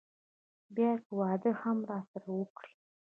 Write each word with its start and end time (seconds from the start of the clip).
بيا 0.75 0.91
که 1.03 1.11
واده 1.19 1.51
هم 1.61 1.77
راسره 1.89 2.29
وکړي. 2.39 2.71